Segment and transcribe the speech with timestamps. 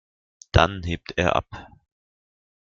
[0.51, 1.67] Dann hebt er ab.